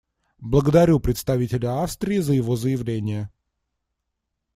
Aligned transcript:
Благодарю 0.39 0.99
представителя 0.99 1.83
Австрии 1.83 2.17
за 2.17 2.33
его 2.33 2.55
заявление. 2.55 3.29